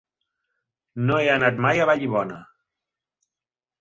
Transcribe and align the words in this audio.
No 1.09 1.19
he 1.25 1.29
anat 1.33 1.61
mai 1.67 1.83
a 1.83 1.87
Vallibona. 1.93 2.39